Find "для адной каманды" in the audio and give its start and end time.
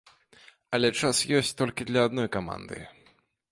1.91-2.83